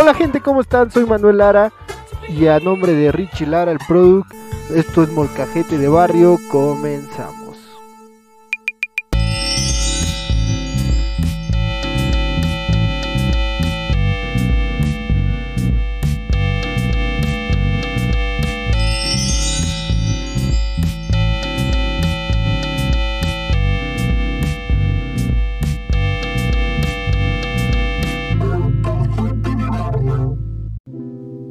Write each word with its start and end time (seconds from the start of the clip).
Hola 0.00 0.14
gente, 0.14 0.40
¿cómo 0.40 0.60
están? 0.60 0.92
Soy 0.92 1.06
Manuel 1.06 1.38
Lara 1.38 1.72
y 2.28 2.46
a 2.46 2.60
nombre 2.60 2.92
de 2.92 3.10
Richie 3.10 3.48
Lara, 3.48 3.72
el 3.72 3.80
product, 3.88 4.32
esto 4.72 5.02
es 5.02 5.10
Molcajete 5.10 5.76
de 5.76 5.88
Barrio, 5.88 6.38
comenzamos. 6.52 7.37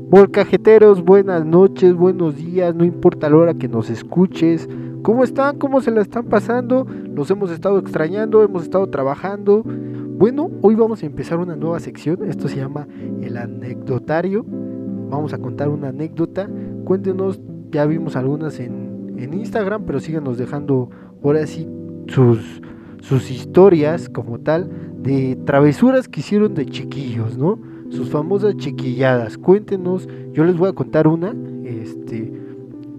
Molcajeteros, 0.09 1.03
buenas 1.03 1.45
noches, 1.45 1.93
buenos 1.93 2.37
días, 2.37 2.73
no 2.73 2.85
importa 2.85 3.29
la 3.29 3.35
hora 3.35 3.53
que 3.55 3.67
nos 3.67 3.89
escuches. 3.89 4.69
¿Cómo 5.01 5.25
están? 5.25 5.57
¿Cómo 5.57 5.81
se 5.81 5.91
la 5.91 5.99
están 5.99 6.27
pasando? 6.27 6.87
Los 7.13 7.29
hemos 7.29 7.51
estado 7.51 7.77
extrañando, 7.77 8.41
hemos 8.41 8.63
estado 8.63 8.87
trabajando. 8.87 9.63
Bueno, 9.65 10.49
hoy 10.61 10.75
vamos 10.75 11.03
a 11.03 11.07
empezar 11.07 11.39
una 11.39 11.57
nueva 11.57 11.81
sección. 11.81 12.23
Esto 12.23 12.47
se 12.47 12.55
llama 12.55 12.87
el 13.21 13.35
anecdotario. 13.35 14.45
Vamos 14.47 15.33
a 15.33 15.39
contar 15.39 15.67
una 15.67 15.89
anécdota. 15.89 16.49
Cuéntenos, 16.85 17.41
ya 17.69 17.85
vimos 17.85 18.15
algunas 18.15 18.61
en, 18.61 19.15
en 19.17 19.33
Instagram, 19.33 19.83
pero 19.85 19.99
síganos 19.99 20.37
dejando 20.37 20.89
ahora 21.21 21.45
sí 21.47 21.67
sus, 22.07 22.61
sus 23.01 23.29
historias 23.29 24.07
como 24.07 24.39
tal 24.39 24.69
de 25.03 25.35
travesuras 25.43 26.07
que 26.07 26.21
hicieron 26.21 26.53
de 26.53 26.65
chiquillos, 26.65 27.37
¿no? 27.37 27.59
Sus 27.89 28.09
famosas 28.09 28.55
chiquilladas. 28.57 29.37
Cuéntenos, 29.37 30.07
yo 30.33 30.43
les 30.43 30.57
voy 30.57 30.69
a 30.69 30.73
contar 30.73 31.07
una. 31.07 31.33
Este, 31.63 32.31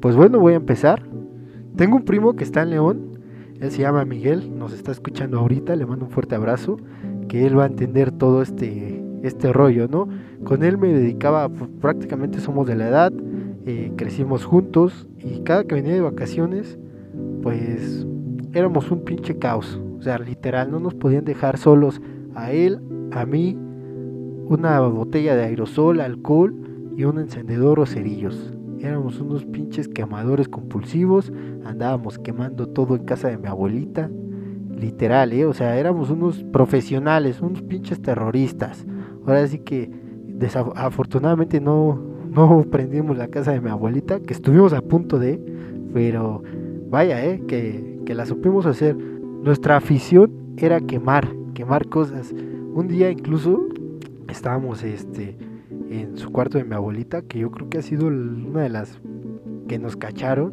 pues 0.00 0.16
bueno, 0.16 0.38
voy 0.38 0.54
a 0.54 0.56
empezar. 0.56 1.02
Tengo 1.76 1.96
un 1.96 2.04
primo 2.04 2.34
que 2.34 2.44
está 2.44 2.62
en 2.62 2.70
León, 2.70 3.20
él 3.60 3.70
se 3.70 3.82
llama 3.82 4.04
Miguel, 4.04 4.58
nos 4.58 4.72
está 4.72 4.90
escuchando 4.90 5.38
ahorita, 5.38 5.76
le 5.76 5.86
mando 5.86 6.06
un 6.06 6.10
fuerte 6.10 6.34
abrazo, 6.34 6.76
que 7.28 7.46
él 7.46 7.58
va 7.58 7.64
a 7.64 7.66
entender 7.66 8.10
todo 8.10 8.42
este, 8.42 9.00
este 9.22 9.52
rollo, 9.52 9.86
¿no? 9.88 10.08
Con 10.44 10.64
él 10.64 10.78
me 10.78 10.92
dedicaba, 10.92 11.48
prácticamente 11.80 12.40
somos 12.40 12.66
de 12.66 12.76
la 12.76 12.88
edad, 12.88 13.12
eh, 13.66 13.92
crecimos 13.96 14.44
juntos 14.44 15.06
y 15.18 15.40
cada 15.40 15.64
que 15.64 15.74
venía 15.76 15.94
de 15.94 16.00
vacaciones, 16.00 16.78
pues 17.42 18.06
éramos 18.54 18.90
un 18.90 19.04
pinche 19.04 19.38
caos, 19.38 19.80
o 19.98 20.02
sea, 20.02 20.18
literal, 20.18 20.70
no 20.70 20.80
nos 20.80 20.94
podían 20.94 21.24
dejar 21.24 21.58
solos 21.58 22.00
a 22.34 22.52
él, 22.52 22.80
a 23.12 23.26
mí 23.26 23.56
una 24.48 24.80
botella 24.80 25.36
de 25.36 25.44
aerosol, 25.44 26.00
alcohol 26.00 26.54
y 26.96 27.04
un 27.04 27.18
encendedor 27.18 27.80
o 27.80 27.86
cerillos. 27.86 28.54
Éramos 28.80 29.20
unos 29.20 29.44
pinches 29.44 29.88
quemadores 29.88 30.48
compulsivos, 30.48 31.32
andábamos 31.64 32.18
quemando 32.18 32.68
todo 32.68 32.96
en 32.96 33.04
casa 33.04 33.28
de 33.28 33.38
mi 33.38 33.46
abuelita. 33.46 34.10
Literal, 34.78 35.32
¿eh? 35.32 35.44
O 35.44 35.52
sea, 35.52 35.76
éramos 35.76 36.10
unos 36.10 36.44
profesionales, 36.44 37.40
unos 37.40 37.62
pinches 37.62 38.00
terroristas. 38.00 38.86
Ahora 39.26 39.46
sí 39.46 39.58
que 39.58 39.90
desafortunadamente 40.26 41.60
no, 41.60 42.00
no 42.30 42.64
prendimos 42.70 43.18
la 43.18 43.28
casa 43.28 43.52
de 43.52 43.60
mi 43.60 43.70
abuelita, 43.70 44.20
que 44.20 44.32
estuvimos 44.32 44.72
a 44.72 44.80
punto 44.80 45.18
de, 45.18 45.40
pero 45.92 46.42
vaya, 46.88 47.24
¿eh? 47.24 47.42
Que, 47.48 48.00
que 48.06 48.14
la 48.14 48.24
supimos 48.24 48.66
hacer. 48.66 48.96
Nuestra 48.96 49.76
afición 49.76 50.30
era 50.56 50.80
quemar, 50.80 51.28
quemar 51.54 51.88
cosas. 51.88 52.32
Un 52.72 52.86
día 52.86 53.10
incluso 53.10 53.68
estábamos 54.28 54.82
este 54.84 55.36
en 55.90 56.16
su 56.16 56.30
cuarto 56.30 56.58
de 56.58 56.64
mi 56.64 56.74
abuelita, 56.74 57.22
que 57.22 57.40
yo 57.40 57.50
creo 57.50 57.68
que 57.68 57.78
ha 57.78 57.82
sido 57.82 58.08
una 58.08 58.62
de 58.62 58.68
las 58.68 59.00
que 59.68 59.78
nos 59.78 59.96
cacharon. 59.96 60.52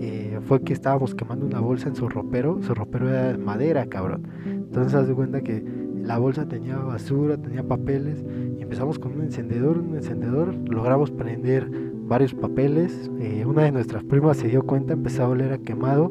Eh, 0.00 0.40
fue 0.42 0.62
que 0.62 0.72
estábamos 0.72 1.14
quemando 1.14 1.46
una 1.46 1.60
bolsa 1.60 1.88
en 1.88 1.94
su 1.94 2.08
ropero, 2.08 2.60
su 2.62 2.74
ropero 2.74 3.08
era 3.08 3.32
de 3.32 3.38
madera, 3.38 3.86
cabrón. 3.86 4.26
Entonces 4.44 4.94
haz 4.94 5.06
de 5.06 5.14
cuenta 5.14 5.42
que 5.42 5.64
la 6.02 6.18
bolsa 6.18 6.48
tenía 6.48 6.76
basura, 6.78 7.36
tenía 7.36 7.62
papeles, 7.62 8.24
y 8.58 8.62
empezamos 8.62 8.98
con 8.98 9.12
un 9.12 9.22
encendedor, 9.22 9.78
un 9.78 9.94
encendedor, 9.94 10.54
logramos 10.68 11.12
prender 11.12 11.70
varios 12.06 12.34
papeles. 12.34 13.10
Eh, 13.20 13.44
una 13.46 13.62
de 13.62 13.72
nuestras 13.72 14.02
primas 14.02 14.38
se 14.38 14.48
dio 14.48 14.64
cuenta, 14.64 14.94
empezó 14.94 15.24
a 15.24 15.28
oler 15.28 15.52
a 15.52 15.58
quemado, 15.58 16.10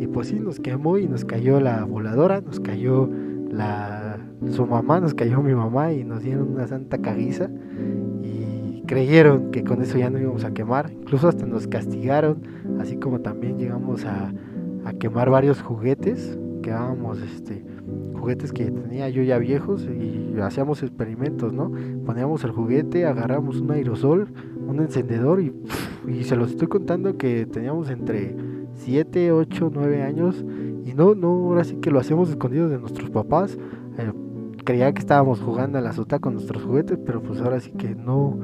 y 0.00 0.06
pues 0.06 0.28
sí, 0.28 0.40
nos 0.40 0.58
quemó 0.58 0.96
y 0.98 1.06
nos 1.06 1.24
cayó 1.24 1.60
la 1.60 1.84
voladora, 1.84 2.40
nos 2.40 2.60
cayó 2.60 3.10
la 3.50 3.95
su 4.50 4.66
mamá, 4.66 5.00
nos 5.00 5.14
cayó 5.14 5.42
mi 5.42 5.54
mamá 5.54 5.92
y 5.92 6.04
nos 6.04 6.22
dieron 6.22 6.52
una 6.52 6.66
santa 6.66 6.98
caguiza 6.98 7.48
y 8.22 8.82
creyeron 8.86 9.50
que 9.50 9.64
con 9.64 9.82
eso 9.82 9.98
ya 9.98 10.10
no 10.10 10.18
íbamos 10.18 10.44
a 10.44 10.52
quemar, 10.52 10.92
incluso 10.92 11.28
hasta 11.28 11.46
nos 11.46 11.66
castigaron, 11.66 12.42
así 12.80 12.96
como 12.96 13.20
también 13.20 13.58
llegamos 13.58 14.04
a, 14.04 14.32
a 14.84 14.92
quemar 14.94 15.30
varios 15.30 15.62
juguetes, 15.62 16.38
quedábamos 16.62 17.20
este 17.20 17.64
juguetes 18.16 18.52
que 18.52 18.70
tenía 18.70 19.08
yo 19.08 19.22
ya 19.22 19.38
viejos 19.38 19.84
y 19.84 20.34
hacíamos 20.40 20.82
experimentos, 20.82 21.52
¿no? 21.52 21.70
Poníamos 22.04 22.42
el 22.44 22.50
juguete, 22.50 23.06
agarramos 23.06 23.60
un 23.60 23.70
aerosol, 23.70 24.28
un 24.66 24.80
encendedor 24.80 25.40
y, 25.40 25.52
y 26.08 26.24
se 26.24 26.34
los 26.34 26.50
estoy 26.50 26.66
contando 26.66 27.16
que 27.16 27.46
teníamos 27.46 27.88
entre 27.90 28.34
7, 28.74 29.32
8, 29.32 29.70
9 29.72 30.02
años 30.02 30.44
y 30.84 30.92
no, 30.94 31.14
no, 31.14 31.28
ahora 31.28 31.64
sí 31.64 31.76
que 31.76 31.90
lo 31.90 32.00
hacemos 32.00 32.30
escondidos 32.30 32.70
de 32.70 32.78
nuestros 32.78 33.10
papás. 33.10 33.56
Eh, 33.98 34.12
creía 34.66 34.92
que 34.92 35.00
estábamos 35.00 35.40
jugando 35.40 35.78
a 35.78 35.80
la 35.80 35.92
sota 35.92 36.18
con 36.18 36.34
nuestros 36.34 36.62
juguetes, 36.64 36.98
pero 37.06 37.22
pues 37.22 37.40
ahora 37.40 37.60
sí 37.60 37.70
que 37.70 37.94
no 37.94 38.36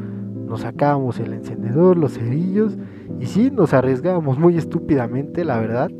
nos 0.46 0.62
sacábamos 0.62 1.18
el 1.18 1.34
encendedor, 1.34 1.98
los 1.98 2.14
cerillos 2.14 2.78
y 3.20 3.26
sí 3.26 3.50
nos 3.50 3.74
arriesgábamos 3.74 4.38
muy 4.38 4.56
estúpidamente, 4.56 5.44
la 5.44 5.60
verdad. 5.60 5.90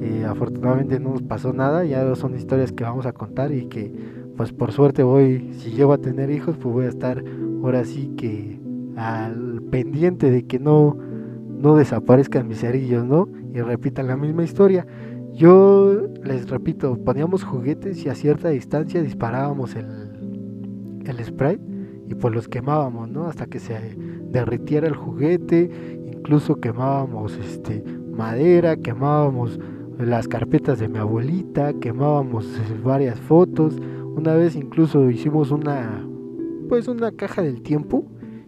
Eh, 0.00 0.24
afortunadamente 0.28 1.00
no 1.00 1.10
nos 1.10 1.22
pasó 1.22 1.52
nada, 1.52 1.84
ya 1.84 2.14
son 2.14 2.36
historias 2.36 2.72
que 2.72 2.84
vamos 2.84 3.06
a 3.06 3.12
contar 3.12 3.52
y 3.52 3.66
que 3.66 3.92
pues 4.36 4.52
por 4.52 4.72
suerte 4.72 5.02
voy, 5.02 5.52
si 5.54 5.70
llego 5.70 5.92
a 5.92 5.98
tener 5.98 6.30
hijos, 6.30 6.56
pues 6.56 6.72
voy 6.72 6.84
a 6.86 6.88
estar 6.88 7.22
ahora 7.62 7.84
sí 7.84 8.12
que 8.16 8.60
al 8.96 9.62
pendiente 9.70 10.30
de 10.30 10.46
que 10.46 10.58
no, 10.58 10.96
no 11.48 11.76
desaparezcan 11.76 12.46
mis 12.46 12.60
cerillos, 12.60 13.04
¿no? 13.04 13.28
Y 13.54 13.60
repitan 13.60 14.06
la 14.06 14.16
misma 14.16 14.44
historia. 14.44 14.86
Yo 15.34 16.08
les 16.22 16.48
repito, 16.50 16.96
poníamos 17.02 17.42
juguetes 17.42 18.04
y 18.04 18.08
a 18.08 18.14
cierta 18.14 18.50
distancia 18.50 19.02
disparábamos 19.02 19.74
el, 19.76 19.86
el 21.06 21.24
spray 21.24 21.58
y 22.08 22.14
pues 22.14 22.34
los 22.34 22.48
quemábamos, 22.48 23.08
¿no? 23.08 23.26
Hasta 23.26 23.46
que 23.46 23.58
se 23.58 23.96
derritiera 24.30 24.86
el 24.86 24.94
juguete, 24.94 25.70
incluso 26.12 26.56
quemábamos 26.56 27.38
este 27.38 27.82
madera, 28.12 28.76
quemábamos 28.76 29.58
las 29.98 30.28
carpetas 30.28 30.78
de 30.78 30.88
mi 30.88 30.98
abuelita, 30.98 31.72
quemábamos 31.74 32.46
eh, 32.46 32.80
varias 32.84 33.18
fotos. 33.18 33.76
Una 34.14 34.34
vez 34.34 34.54
incluso 34.56 35.10
hicimos 35.10 35.50
una 35.50 36.06
pues 36.68 36.88
una 36.88 37.12
caja 37.12 37.42
del 37.42 37.62
tiempo 37.62 38.06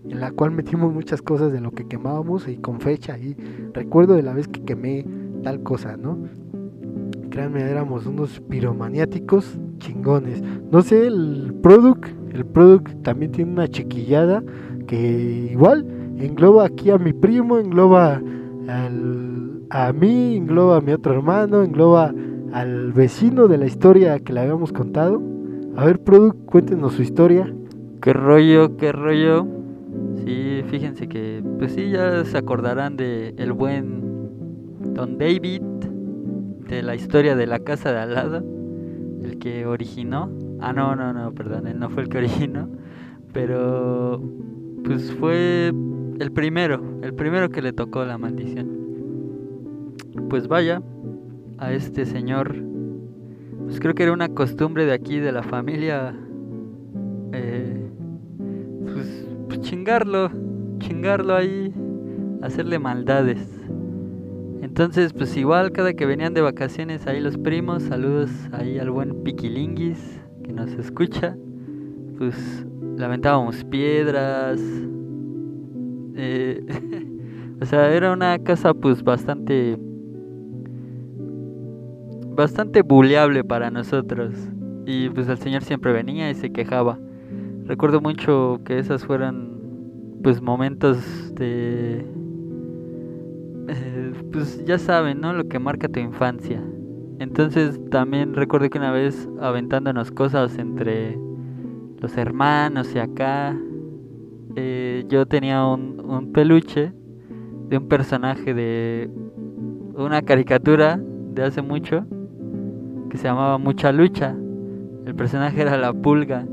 en 0.09 0.21
la 0.21 0.31
cual 0.31 0.51
metimos 0.51 0.93
muchas 0.93 1.23
cosas 1.23 1.53
de 1.53 1.61
lo 1.61 1.73
que 1.73 1.87
quemábamos 1.87 2.49
y 2.49 2.57
con 2.57 2.81
fecha 2.81 3.19
y 3.19 3.35
recuerdo 3.73 4.15
de 4.15 4.23
la 4.23 4.35
vez 4.35 4.49
que 4.49 4.63
quemé 4.63 5.07
tal 5.43 5.63
cosa, 5.63 5.97
¿no? 5.97 6.19
Créanme, 7.35 7.63
éramos 7.63 8.07
unos 8.07 8.41
piromaniáticos 8.49 9.59
chingones. 9.79 10.41
No 10.71 10.83
sé, 10.83 11.09
el 11.09 11.53
product, 11.65 12.07
el 12.33 12.47
product 12.47 13.03
también 13.03 13.33
tiene 13.33 13.51
una 13.51 13.67
chiquillada 13.67 14.41
que 14.87 15.49
igual 15.51 15.85
engloba 16.17 16.65
aquí 16.65 16.91
a 16.91 16.99
mi 16.99 17.13
primo, 17.13 17.59
engloba 17.59 18.23
a 18.69 19.93
mí, 19.93 20.37
engloba 20.37 20.77
a 20.77 20.81
mi 20.81 20.93
otro 20.93 21.13
hermano, 21.13 21.65
engloba 21.65 22.15
al 22.53 22.93
vecino 22.93 23.49
de 23.49 23.59
la 23.59 23.67
historia 23.67 24.21
que 24.21 24.33
le 24.33 24.39
habíamos 24.39 24.71
contado. 24.71 25.21
A 25.75 25.87
ver, 25.87 25.99
product, 25.99 26.45
cuéntenos 26.45 26.93
su 26.93 27.03
historia. 27.03 27.53
¿Qué 28.01 28.13
rollo, 28.13 28.77
qué 28.77 28.93
rollo? 28.93 29.45
Sí, 30.25 30.63
fíjense 30.69 31.09
que, 31.09 31.43
pues 31.59 31.73
sí, 31.73 31.91
ya 31.91 32.25
se 32.25 32.39
acordarán 32.39 32.97
de 32.97 33.35
el 33.39 33.53
buen 33.53 34.05
Don 34.95 35.19
David 35.19 35.63
de 36.69 36.83
la 36.83 36.95
historia 36.95 37.37
de 37.37 37.47
la 37.47 37.61
casa 37.61 37.93
de 37.93 37.99
al 37.99 38.15
lado, 38.15 38.45
el 39.23 39.39
que 39.39 39.67
originó. 39.67 40.31
Ah, 40.61 40.73
no, 40.73 40.97
no, 40.97 41.13
no, 41.13 41.33
perdón, 41.33 41.67
él 41.67 41.79
no 41.79 41.91
fue 41.91 42.05
el 42.05 42.09
que 42.09 42.19
originó, 42.25 42.69
pero 43.33 44.23
pues 44.85 45.13
fue 45.15 45.73
el 46.19 46.33
primero, 46.33 47.01
el 47.03 47.15
primero 47.15 47.49
que 47.51 47.63
le 47.63 47.73
tocó 47.73 48.05
la 48.05 48.19
maldición. 48.19 48.85
Pues 50.29 50.49
vaya, 50.49 50.83
a 51.59 51.73
este 51.73 52.05
señor, 52.05 52.55
pues 53.65 53.81
creo 53.81 53.95
que 53.95 54.03
era 54.03 54.13
una 54.13 54.29
costumbre 54.29 54.85
de 54.85 54.93
aquí, 54.93 55.19
de 55.19 55.33
la 55.33 55.43
familia, 55.43 56.15
eh, 57.33 57.89
pues, 58.85 59.27
pues 59.49 59.61
chingarlo, 59.61 60.31
chingarlo 60.79 61.35
ahí, 61.35 61.73
hacerle 62.43 62.79
maldades. 62.79 63.54
Entonces, 64.65 65.13
pues 65.13 65.37
igual 65.37 65.73
cada 65.73 65.93
que 65.93 66.07
venían 66.07 66.33
de 66.33 66.41
vacaciones 66.41 67.07
ahí 67.07 67.21
los 67.21 67.37
primos, 67.37 67.83
saludos 67.83 68.31
ahí 68.51 68.79
al 68.79 68.91
buen 68.91 69.23
Piquilinguis 69.23 70.23
que 70.43 70.55
nos 70.55 70.73
escucha. 70.73 71.37
Pues 72.17 72.65
le 72.97 73.05
aventábamos 73.05 73.63
piedras. 73.65 74.59
Eh, 76.17 76.65
o 77.61 77.67
sea, 77.67 77.93
era 77.93 78.11
una 78.11 78.39
casa 78.39 78.73
pues 78.73 79.05
bastante 79.05 79.77
bastante 82.35 82.81
buleable 82.81 83.45
para 83.45 83.71
nosotros. 83.71 84.33
Y 84.87 85.11
pues 85.11 85.29
el 85.29 85.37
señor 85.37 85.63
siempre 85.63 85.93
venía 85.93 86.31
y 86.31 86.35
se 86.35 86.53
quejaba. 86.53 86.99
Recuerdo 87.67 88.01
mucho 88.01 88.63
que 88.65 88.79
esas 88.79 89.05
fueran 89.05 89.59
pues 90.23 90.41
momentos 90.41 91.35
de 91.35 92.07
eh, 93.69 94.13
pues 94.33 94.65
ya 94.65 94.79
saben, 94.79 95.21
¿no? 95.21 95.33
Lo 95.33 95.49
que 95.49 95.59
marca 95.59 95.89
tu 95.89 96.01
infancia. 96.01 96.63
Entonces 97.19 97.81
también 97.91 98.35
recuerdo 98.35 98.69
que 98.71 98.79
una 98.79 98.91
vez 98.91 99.29
aventándonos 99.41 100.11
cosas 100.11 100.59
entre 100.59 101.19
los 102.01 102.17
hermanos 102.17 102.95
y 102.95 102.99
acá, 102.99 103.57
eh, 104.57 105.05
yo 105.09 105.27
tenía 105.27 105.65
un, 105.65 106.33
peluche 106.33 106.93
de 107.69 107.79
un 107.79 107.89
personaje 107.89 108.53
de 108.53 109.11
una 109.95 110.23
caricatura 110.23 111.01
de 111.33 111.45
hace 111.45 111.63
mucho 111.63 112.05
que 113.11 113.17
se 113.17 113.25
llamaba 113.25 113.59
Mucha 113.59 113.93
Lucha. 113.93 114.35
El 115.07 115.15
personaje 115.15 115.63
era 115.63 115.77
la 115.77 115.93
pulga. 115.93 116.47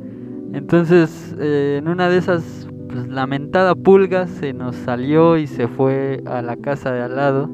Entonces, 0.54 1.36
eh, 1.40 1.78
en 1.80 1.88
una 1.88 2.10
de 2.10 2.18
esas, 2.18 2.61
pues, 2.92 3.08
lamentada 3.08 3.76
pulga 3.76 4.28
se 4.28 4.54
nos 4.54 4.76
salió 4.76 5.38
y 5.38 5.48
se 5.48 5.68
fue 5.68 6.22
a 6.26 6.42
la 6.42 6.58
casa 6.58 6.92
de 6.92 7.02
al 7.02 7.16
lado. 7.16 7.50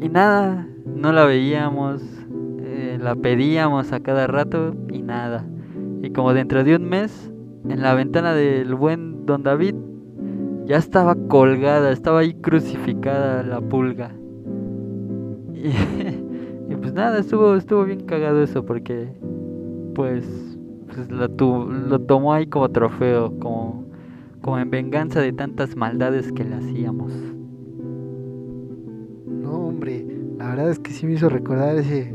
Y 0.00 0.08
nada, 0.08 0.68
no 0.84 1.12
la 1.12 1.24
veíamos, 1.24 2.02
eh, 2.60 2.98
la 3.00 3.14
pedíamos 3.14 3.92
a 3.92 4.00
cada 4.00 4.26
rato 4.26 4.74
y 4.90 5.02
nada. 5.02 5.46
Y 6.02 6.10
como 6.10 6.34
dentro 6.34 6.64
de 6.64 6.76
un 6.76 6.88
mes, 6.88 7.32
en 7.68 7.80
la 7.80 7.94
ventana 7.94 8.34
del 8.34 8.74
buen 8.74 9.24
don 9.24 9.44
David, 9.44 9.76
ya 10.66 10.78
estaba 10.78 11.14
colgada, 11.28 11.92
estaba 11.92 12.20
ahí 12.20 12.34
crucificada 12.34 13.42
la 13.42 13.60
pulga. 13.60 14.12
Y 16.68 16.74
pues 16.76 16.94
nada, 16.94 17.18
estuvo, 17.18 17.54
estuvo 17.54 17.84
bien 17.84 18.00
cagado 18.06 18.42
eso 18.42 18.64
porque 18.64 19.12
pues, 19.94 20.24
pues 20.86 21.10
lo, 21.10 21.28
lo 21.68 22.00
tomó 22.00 22.32
ahí 22.32 22.46
como 22.46 22.70
trofeo, 22.70 23.38
como, 23.40 23.81
como 24.42 24.58
en 24.58 24.70
venganza 24.70 25.20
de 25.20 25.32
tantas 25.32 25.76
maldades 25.76 26.32
que 26.32 26.44
le 26.44 26.56
hacíamos. 26.56 27.12
No, 29.26 29.52
hombre, 29.52 30.04
la 30.36 30.48
verdad 30.50 30.70
es 30.70 30.78
que 30.78 30.90
sí 30.90 31.06
me 31.06 31.12
hizo 31.14 31.28
recordar 31.28 31.76
ese, 31.76 32.12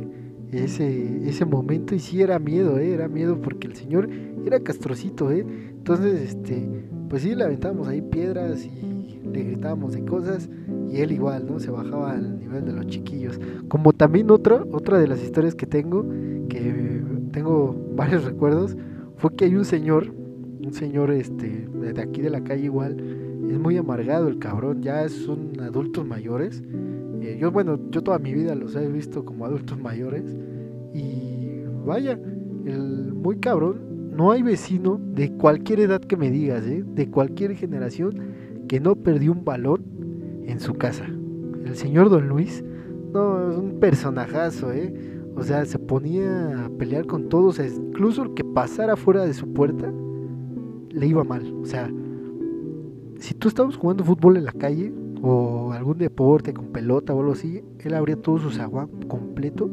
ese, 0.51 1.27
ese 1.27 1.45
momento 1.45 1.95
y 1.95 1.99
sí 1.99 2.21
era 2.21 2.37
miedo, 2.37 2.77
¿eh? 2.77 2.93
era 2.93 3.07
miedo 3.07 3.41
porque 3.41 3.67
el 3.67 3.75
señor 3.75 4.09
era 4.45 4.59
castrocito, 4.59 5.31
¿eh? 5.31 5.45
entonces 5.69 6.21
este, 6.21 6.83
pues 7.09 7.23
sí 7.23 7.33
le 7.33 7.45
aventábamos 7.45 7.87
ahí 7.87 8.01
piedras 8.01 8.65
y 8.65 9.21
le 9.31 9.43
gritábamos 9.43 9.93
de 9.93 10.05
cosas 10.05 10.49
y 10.89 11.01
él 11.01 11.11
igual, 11.11 11.45
¿no? 11.47 11.59
Se 11.59 11.71
bajaba 11.71 12.11
al 12.11 12.39
nivel 12.39 12.65
de 12.65 12.73
los 12.73 12.87
chiquillos. 12.87 13.39
Como 13.67 13.93
también 13.93 14.31
otra, 14.31 14.63
otra 14.71 14.99
de 14.99 15.07
las 15.07 15.21
historias 15.21 15.55
que 15.55 15.65
tengo, 15.65 16.05
que 16.49 17.01
tengo 17.31 17.75
varios 17.95 18.23
recuerdos, 18.23 18.77
fue 19.17 19.35
que 19.35 19.45
hay 19.45 19.55
un 19.55 19.65
señor, 19.65 20.13
un 20.67 20.73
señor 20.73 21.11
este, 21.11 21.65
de 21.69 22.01
aquí 22.01 22.21
de 22.21 22.29
la 22.29 22.43
calle 22.43 22.65
igual, 22.65 22.97
es 23.49 23.57
muy 23.57 23.77
amargado 23.77 24.27
el 24.27 24.37
cabrón, 24.37 24.81
ya 24.81 25.07
son 25.07 25.57
adultos 25.61 26.05
mayores. 26.05 26.61
Eh, 27.21 27.37
yo, 27.39 27.51
bueno, 27.51 27.79
yo 27.89 28.03
toda 28.03 28.19
mi 28.19 28.33
vida 28.33 28.53
los 28.53 28.75
he 28.75 28.85
visto 28.89 29.23
como 29.23 29.45
adultos 29.45 29.79
mayores. 29.79 30.35
Y 30.93 31.61
vaya, 31.85 32.19
el 32.65 33.13
muy 33.13 33.37
cabrón, 33.37 34.11
no 34.11 34.31
hay 34.31 34.43
vecino 34.43 34.99
de 35.15 35.31
cualquier 35.31 35.79
edad 35.79 36.01
que 36.01 36.17
me 36.17 36.29
digas, 36.29 36.65
¿eh? 36.65 36.83
de 36.85 37.09
cualquier 37.09 37.55
generación, 37.55 38.19
que 38.67 38.81
no 38.81 38.97
perdió 38.97 39.31
un 39.31 39.45
balón 39.45 39.85
en 40.45 40.59
su 40.59 40.73
casa. 40.73 41.05
El 41.63 41.75
señor 41.75 42.09
Don 42.09 42.27
Luis, 42.27 42.61
no, 43.13 43.51
es 43.51 43.57
un 43.57 43.79
personajazo, 43.79 44.73
¿eh? 44.73 44.93
O 45.37 45.43
sea, 45.43 45.63
se 45.63 45.79
ponía 45.79 46.65
a 46.65 46.69
pelear 46.69 47.05
con 47.05 47.29
todos, 47.29 47.59
incluso 47.59 48.23
el 48.23 48.33
que 48.33 48.43
pasara 48.43 48.97
fuera 48.97 49.23
de 49.23 49.33
su 49.33 49.53
puerta 49.53 49.93
le 50.97 51.07
iba 51.07 51.23
mal. 51.23 51.53
O 51.61 51.65
sea, 51.65 51.89
si 53.19 53.33
tú 53.33 53.47
estabas 53.47 53.75
jugando 53.77 54.03
fútbol 54.03 54.37
en 54.37 54.45
la 54.45 54.51
calle 54.51 54.91
o 55.21 55.71
algún 55.71 55.97
deporte 55.97 56.53
con 56.53 56.67
pelota 56.67 57.13
o 57.13 57.19
algo 57.19 57.33
así, 57.33 57.63
él 57.79 57.93
abría 57.93 58.15
todo 58.15 58.39
su 58.39 58.51
zaguán 58.51 58.89
completo 59.07 59.69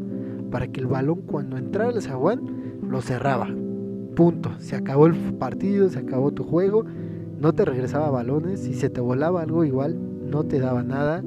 para 0.51 0.69
que 0.69 0.81
el 0.81 0.87
balón 0.87 1.23
cuando 1.23 1.57
entrara 1.57 1.91
el 1.91 2.03
zaguán 2.03 2.43
lo 2.89 3.01
cerraba. 3.01 3.49
Punto. 4.15 4.51
Se 4.59 4.77
acabó 4.77 5.07
el 5.07 5.15
partido, 5.35 5.89
se 5.89 5.99
acabó 5.99 6.31
tu 6.33 6.45
juego, 6.45 6.85
no 7.41 7.53
te 7.53 7.65
regresaba 7.65 8.11
balones, 8.11 8.61
si 8.61 8.75
se 8.75 8.89
te 8.89 9.01
volaba 9.01 9.43
algo 9.43 9.65
igual, 9.65 9.99
no 10.31 10.45
te 10.45 10.61
daba 10.61 10.83
nada. 10.83 11.23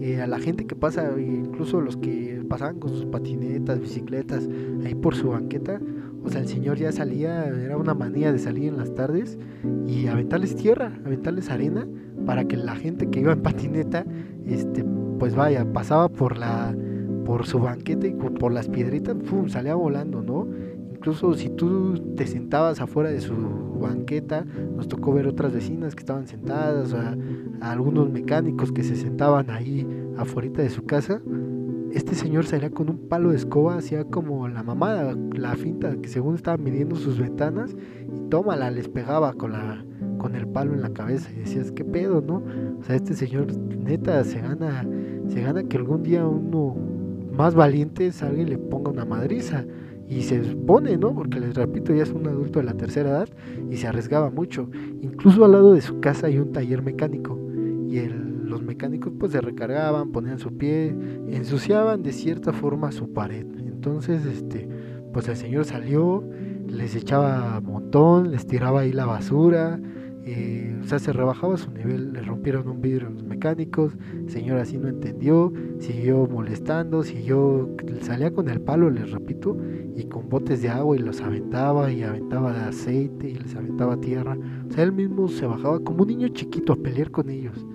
Eh, 0.00 0.20
a 0.20 0.26
la 0.26 0.38
gente 0.38 0.66
que 0.66 0.74
pasa, 0.74 1.12
incluso 1.20 1.80
los 1.80 1.96
que 1.96 2.42
pasaban 2.48 2.80
con 2.80 2.90
sus 2.90 3.04
patinetas, 3.04 3.78
bicicletas, 3.78 4.48
ahí 4.84 4.94
por 4.94 5.14
su 5.14 5.28
banqueta, 5.28 5.80
o 6.24 6.30
sea, 6.30 6.40
el 6.40 6.48
señor 6.48 6.78
ya 6.78 6.92
salía, 6.92 7.46
era 7.46 7.76
una 7.76 7.94
manía 7.94 8.32
de 8.32 8.38
salir 8.38 8.68
en 8.68 8.76
las 8.76 8.94
tardes 8.94 9.38
y 9.86 10.06
aventarles 10.06 10.56
tierra, 10.56 10.92
aventarles 11.04 11.50
arena, 11.50 11.86
para 12.26 12.44
que 12.44 12.56
la 12.56 12.76
gente 12.76 13.10
que 13.10 13.20
iba 13.20 13.32
en 13.32 13.42
patineta, 13.42 14.04
este, 14.46 14.84
pues 15.18 15.34
vaya, 15.34 15.70
pasaba 15.72 16.08
por 16.08 16.38
la 16.38 16.74
por 17.24 17.46
su 17.46 17.60
banqueta 17.60 18.08
y 18.08 18.14
por 18.14 18.52
las 18.52 18.68
piedritas, 18.68 19.14
¡pum! 19.14 19.48
salía 19.48 19.76
volando, 19.76 20.22
¿no? 20.22 20.48
incluso 21.02 21.34
si 21.34 21.48
tú 21.48 21.94
te 22.16 22.28
sentabas 22.28 22.80
afuera 22.80 23.10
de 23.10 23.20
su 23.20 23.34
banqueta, 23.34 24.44
nos 24.76 24.86
tocó 24.86 25.12
ver 25.12 25.26
otras 25.26 25.52
vecinas 25.52 25.96
que 25.96 26.00
estaban 26.00 26.28
sentadas, 26.28 26.94
algunos 27.60 28.08
mecánicos 28.08 28.70
que 28.70 28.84
se 28.84 28.94
sentaban 28.94 29.50
ahí 29.50 29.84
afuera 30.16 30.62
de 30.62 30.70
su 30.70 30.84
casa. 30.84 31.20
Este 31.92 32.14
señor 32.14 32.46
salía 32.46 32.70
con 32.70 32.88
un 32.88 33.08
palo 33.08 33.30
de 33.30 33.36
escoba, 33.36 33.76
hacía 33.76 34.04
como 34.04 34.48
la 34.48 34.62
mamada, 34.62 35.14
la 35.34 35.54
finta, 35.56 35.94
que 35.96 36.08
según 36.08 36.36
estaba 36.36 36.56
midiendo 36.56 36.96
sus 36.96 37.18
ventanas, 37.18 37.76
y 38.10 38.28
tómala, 38.30 38.70
les 38.70 38.88
pegaba 38.88 39.34
con 39.34 39.52
la 39.52 39.84
con 40.22 40.36
el 40.36 40.46
palo 40.46 40.72
en 40.72 40.82
la 40.82 40.90
cabeza 40.90 41.28
y 41.32 41.40
decías, 41.40 41.72
¿qué 41.72 41.84
pedo, 41.84 42.22
no? 42.22 42.44
O 42.78 42.84
sea, 42.84 42.94
este 42.94 43.14
señor 43.14 43.48
neta 43.58 44.22
se 44.22 44.40
gana, 44.40 44.86
se 45.28 45.42
gana 45.42 45.64
que 45.64 45.76
algún 45.76 46.04
día 46.04 46.24
uno 46.24 46.76
más 47.36 47.56
valiente 47.56 48.12
salga 48.12 48.40
y 48.40 48.46
le 48.46 48.56
ponga 48.56 48.90
una 48.90 49.04
madriza 49.04 49.64
y 50.08 50.22
se 50.22 50.38
pone, 50.38 50.96
¿no? 50.96 51.12
Porque 51.12 51.40
les 51.40 51.54
repito, 51.54 51.92
ya 51.92 52.04
es 52.04 52.12
un 52.12 52.26
adulto 52.28 52.60
de 52.60 52.66
la 52.66 52.74
tercera 52.74 53.10
edad 53.10 53.28
y 53.68 53.76
se 53.76 53.88
arriesgaba 53.88 54.30
mucho. 54.30 54.68
Incluso 55.00 55.44
al 55.44 55.52
lado 55.52 55.74
de 55.74 55.80
su 55.80 55.98
casa 56.00 56.28
hay 56.28 56.38
un 56.38 56.52
taller 56.52 56.82
mecánico 56.82 57.38
y 57.88 57.98
los 58.52 58.62
mecánicos 58.62 59.12
pues 59.18 59.32
se 59.32 59.40
recargaban, 59.40 60.12
ponían 60.12 60.38
su 60.38 60.56
pie, 60.56 60.94
ensuciaban 61.28 62.02
de 62.02 62.12
cierta 62.12 62.52
forma 62.52 62.92
su 62.92 63.12
pared. 63.12 63.46
Entonces, 63.58 64.24
este, 64.26 64.68
pues 65.12 65.28
el 65.28 65.36
señor 65.36 65.64
salió, 65.64 66.22
les 66.68 66.94
echaba 66.94 67.60
montón, 67.60 68.30
les 68.30 68.46
tiraba 68.46 68.80
ahí 68.80 68.92
la 68.92 69.06
basura, 69.06 69.80
eh, 70.24 70.78
o 70.80 70.86
sea, 70.86 71.00
se 71.00 71.12
rebajaba 71.12 71.56
su 71.56 71.70
nivel, 71.72 72.12
le 72.12 72.22
rompieron 72.22 72.68
un 72.68 72.80
vidrio 72.80 73.08
a 73.08 73.10
los 73.10 73.24
mecánicos, 73.24 73.94
el 74.14 74.30
señor 74.30 74.58
así 74.58 74.78
no 74.78 74.88
entendió, 74.88 75.52
siguió 75.80 76.28
molestando, 76.28 77.02
siguió, 77.02 77.68
salía 78.02 78.32
con 78.32 78.48
el 78.48 78.60
palo, 78.60 78.88
les 78.88 79.10
repito, 79.10 79.56
y 79.96 80.04
con 80.04 80.28
botes 80.28 80.62
de 80.62 80.68
agua 80.68 80.96
y 80.96 81.00
los 81.00 81.20
aventaba 81.20 81.90
y 81.90 82.04
aventaba 82.04 82.52
de 82.52 82.60
aceite 82.60 83.30
y 83.30 83.34
les 83.34 83.56
aventaba 83.56 84.00
tierra. 84.00 84.38
O 84.68 84.72
sea, 84.72 84.84
él 84.84 84.92
mismo 84.92 85.26
se 85.26 85.46
bajaba 85.46 85.80
como 85.80 86.02
un 86.02 86.08
niño 86.08 86.28
chiquito 86.28 86.74
a 86.74 86.76
pelear 86.76 87.10
con 87.10 87.28
ellos. 87.28 87.66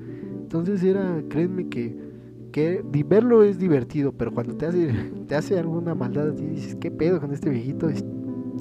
Entonces 0.48 0.82
era, 0.84 1.22
créanme 1.30 1.68
que, 1.68 1.96
que 2.52 2.82
verlo 3.06 3.44
es 3.44 3.60
divertido, 3.60 4.14
pero 4.14 4.32
cuando 4.32 4.56
te 4.56 4.66
hace, 4.66 4.94
te 5.28 5.36
hace 5.36 5.60
alguna 5.60 5.94
maldad 5.94 6.32
dices, 6.32 6.76
¿qué 6.76 6.90
pedo 6.90 7.20
con 7.20 7.34
este 7.34 7.50
viejito? 7.50 7.90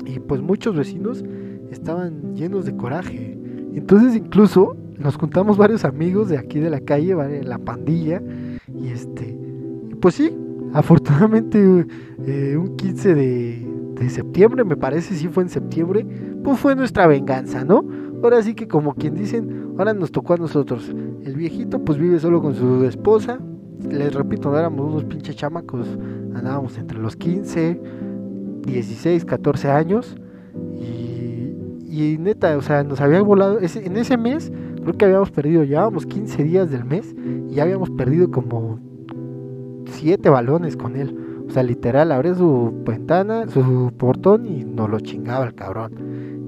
Y 0.05 0.19
pues 0.19 0.43
muchos 0.43 0.76
vecinos 0.76 1.25
estaban 1.71 2.35
llenos 2.35 2.64
de 2.64 2.76
coraje 2.76 3.37
entonces 3.76 4.16
incluso 4.16 4.75
nos 4.99 5.16
juntamos 5.16 5.59
varios 5.59 5.85
amigos 5.85 6.31
de 6.31 6.38
aquí 6.38 6.59
de 6.59 6.71
la 6.71 6.81
calle, 6.81 7.14
la 7.45 7.59
pandilla, 7.59 8.23
y 8.75 8.88
este, 8.88 9.38
pues 10.00 10.14
sí, 10.14 10.35
afortunadamente 10.73 11.87
eh, 12.26 12.57
un 12.57 12.75
15 12.76 13.14
de, 13.14 13.66
de, 14.00 14.09
septiembre, 14.09 14.64
me 14.64 14.76
parece, 14.76 15.14
sí 15.14 15.28
fue 15.28 15.43
en 15.43 15.50
septiembre, 15.50 16.07
pues 16.43 16.59
fue 16.59 16.75
nuestra 16.75 17.07
venganza, 17.07 17.64
¿no? 17.64 17.85
Ahora 18.23 18.42
sí 18.42 18.54
que 18.54 18.66
como 18.66 18.94
quien 18.94 19.14
dicen, 19.14 19.75
ahora 19.78 19.94
nos 19.94 20.11
tocó 20.11 20.35
a 20.35 20.37
nosotros. 20.37 20.92
El 21.25 21.35
viejito 21.35 21.85
pues 21.85 21.99
vive 21.99 22.18
solo 22.18 22.40
con 22.40 22.54
su 22.54 22.85
esposa, 22.85 23.38
les 23.88 24.14
repito, 24.14 24.50
no 24.50 24.58
éramos 24.58 24.90
unos 24.90 25.04
pinches 25.04 25.37
chamacos, 25.37 25.87
andábamos 26.35 26.78
entre 26.78 26.99
los 26.99 27.16
15, 27.16 27.80
16, 28.62 29.25
14 29.25 29.70
años, 29.70 30.16
y 31.88 32.18
neta, 32.18 32.56
o 32.58 32.62
sea, 32.62 32.85
nos 32.85 33.00
había 33.00 33.23
volado, 33.23 33.58
en 33.58 33.96
ese 33.96 34.18
mes 34.18 34.52
creo 34.82 34.99
que 34.99 35.04
habíamos 35.06 35.30
perdido, 35.30 35.64
llevábamos 35.64 36.04
15 36.04 36.44
días 36.44 36.70
del 36.70 36.85
mes 36.85 37.14
y 37.49 37.54
ya 37.54 37.62
habíamos 37.62 37.90
perdido 37.90 38.30
como 38.30 38.78
7 39.87 40.28
balones 40.28 40.76
con 40.76 40.96
él. 40.96 41.16
O 41.49 41.50
sea, 41.50 41.62
literal, 41.62 42.12
abría 42.12 42.35
su 42.35 42.73
ventana, 42.85 43.49
su 43.49 43.92
portón 43.96 44.46
y 44.46 44.64
nos 44.64 44.90
lo 44.90 45.00
chingaba 45.00 45.46
el 45.46 45.54
cabrón. 45.54 45.92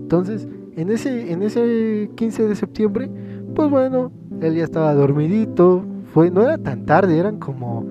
Entonces, 0.02 0.48
en 0.78 0.90
ese, 0.90 1.32
en 1.32 1.42
ese 1.42 2.08
15 2.14 2.46
de 2.46 2.54
septiembre, 2.54 3.10
pues 3.56 3.68
bueno, 3.68 4.12
él 4.40 4.54
ya 4.54 4.62
estaba 4.62 4.94
dormidito, 4.94 5.84
fue, 6.14 6.30
no 6.30 6.42
era 6.42 6.56
tan 6.56 6.86
tarde, 6.86 7.18
eran 7.18 7.40
como, 7.40 7.84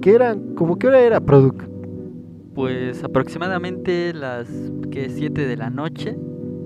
¿qué 0.00 0.14
eran? 0.14 0.54
¿Como 0.54 0.78
qué 0.78 0.86
hora 0.86 1.00
era, 1.00 1.18
Product? 1.18 1.62
Pues 2.54 3.02
aproximadamente 3.02 4.14
las 4.14 4.48
que 4.92 5.10
7 5.10 5.44
de 5.44 5.56
la 5.56 5.70
noche. 5.70 6.16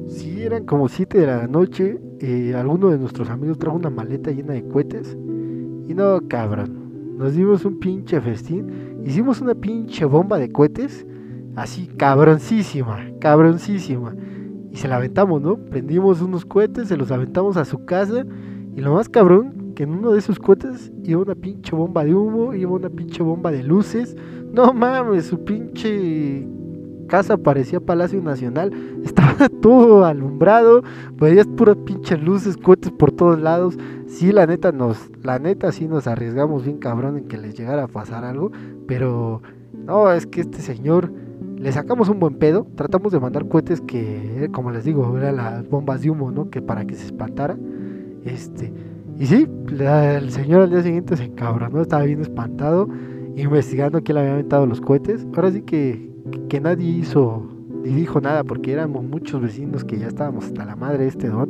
Sí, 0.07 0.43
eran 0.43 0.67
como 0.67 0.87
7 0.87 1.19
de 1.19 1.27
la 1.27 1.47
noche. 1.47 1.99
Eh, 2.21 2.53
alguno 2.55 2.91
de 2.91 2.99
nuestros 2.99 3.31
amigos 3.31 3.59
trajo 3.59 3.79
una 3.79 3.89
maleta 3.89 4.31
llena 4.33 4.53
de 4.53 4.69
cohetes. 4.69 5.17
Y 5.89 5.95
no, 5.95 6.21
cabrón. 6.29 7.17
Nos 7.17 7.35
dimos 7.35 7.65
un 7.65 7.79
pinche 7.79 8.21
festín. 8.21 9.01
Hicimos 9.03 9.41
una 9.41 9.55
pinche 9.55 10.05
bomba 10.05 10.39
de 10.39 10.53
cohetes. 10.53 11.07
Así, 11.57 11.87
cabroncísima, 11.87 12.99
cabroncísima. 13.19 14.15
Y 14.75 14.77
se 14.77 14.89
la 14.89 14.97
aventamos, 14.97 15.41
¿no? 15.41 15.57
Prendimos 15.57 16.21
unos 16.21 16.45
cohetes, 16.45 16.89
se 16.89 16.97
los 16.97 17.13
aventamos 17.13 17.57
a 17.57 17.65
su 17.65 17.85
casa. 17.85 18.27
Y 18.75 18.81
lo 18.81 18.95
más 18.95 19.09
cabrón, 19.09 19.73
que 19.77 19.85
en 19.85 19.91
uno 19.91 20.11
de 20.11 20.19
esos 20.19 20.41
cohetes 20.41 20.93
iba 21.05 21.23
una 21.23 21.37
pinche 21.37 21.77
bomba 21.77 22.03
de 22.05 22.13
humo, 22.13 22.55
iba 22.55 22.73
una 22.73 22.91
pinche 22.91 23.23
bomba 23.23 23.53
de 23.53 23.63
luces. 23.63 24.17
No 24.53 24.73
mames, 24.73 25.27
su 25.27 25.45
pinche 25.45 26.45
casa 27.07 27.37
parecía 27.37 27.79
Palacio 27.79 28.21
Nacional. 28.21 28.73
Estaba 29.05 29.49
todo 29.49 30.05
alumbrado, 30.05 30.83
veías 31.21 31.47
puras 31.47 31.77
pinches 31.77 32.21
luces, 32.21 32.57
cohetes 32.57 32.91
por 32.91 33.13
todos 33.13 33.39
lados. 33.39 33.79
Sí, 34.09 34.33
la 34.33 34.45
neta 34.45 34.73
nos, 34.73 35.09
la 35.23 35.39
neta 35.39 35.71
sí 35.71 35.87
nos 35.87 36.09
arriesgamos 36.09 36.65
bien 36.65 36.79
cabrón 36.79 37.17
en 37.17 37.29
que 37.29 37.39
les 37.39 37.57
llegara 37.57 37.85
a 37.85 37.87
pasar 37.87 38.25
algo, 38.25 38.51
pero 38.89 39.41
no, 39.73 40.11
es 40.11 40.27
que 40.27 40.41
este 40.41 40.59
señor 40.59 41.13
le 41.65 41.73
sacamos 41.73 42.11
un 42.11 42.21
buen 42.21 42.35
pedo, 42.35 42.67
tratamos 42.77 43.11
de 43.11 43.19
mandar 43.19 43.49
cohetes 43.49 43.81
que, 43.81 44.51
como 44.53 44.71
les 44.71 44.85
digo, 44.85 45.17
eran 45.17 45.37
las 45.37 45.67
bombas 45.67 46.03
de 46.03 46.11
humo, 46.11 46.31
¿no? 46.31 46.51
Que 46.51 46.61
para 46.61 46.85
que 46.85 46.95
se 46.95 47.07
espantara. 47.07 47.57
Este, 48.27 48.71
y 49.19 49.25
sí, 49.25 49.49
el 49.81 50.31
señor 50.31 50.61
al 50.61 50.69
día 50.69 50.83
siguiente 50.83 51.17
se 51.17 51.25
encabronó, 51.25 51.81
estaba 51.81 52.03
bien 52.03 52.21
espantado, 52.21 52.87
investigando 53.35 54.03
quién 54.03 54.17
le 54.17 54.21
había 54.21 54.35
aventado 54.35 54.67
los 54.67 54.83
cohetes. 54.83 55.27
Ahora 55.35 55.53
sí 55.53 55.63
que, 55.63 56.13
que 56.51 56.61
nadie 56.61 56.87
hizo 56.87 57.49
ni 57.83 57.95
dijo 57.95 58.21
nada 58.21 58.45
porque 58.45 58.75
éramos 58.75 59.03
muchos 59.03 59.41
vecinos 59.41 59.85
que 59.85 59.99
ya 59.99 60.09
estábamos 60.09 60.45
hasta 60.45 60.67
la 60.67 60.77
madre 60.77 61.05
de 61.05 61.09
este 61.09 61.29
don. 61.31 61.49